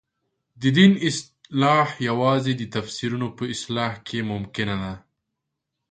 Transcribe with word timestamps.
د 0.61 0.63
دین 0.77 0.91
اصلاح 1.09 1.87
یوازې 2.07 2.53
د 2.57 2.63
تفسیرونو 2.75 3.27
په 3.37 3.43
اصلاح 3.53 3.93
کې 4.07 4.19
ممکنه 4.31 4.75
ده. 4.83 4.93